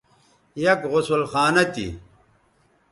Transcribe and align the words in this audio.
یک 0.63 0.79
غسل 0.91 1.23
خانہ 1.31 1.63
تھی 1.73 1.87